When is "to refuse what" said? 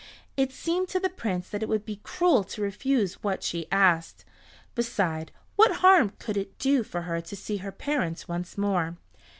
2.45-3.43